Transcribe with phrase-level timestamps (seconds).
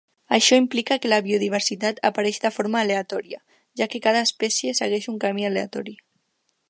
[0.35, 3.43] Això implica que la biodiversitat apareix de forma aleatòria,
[3.83, 5.95] ja què cada espècie segueix un camí aleatori.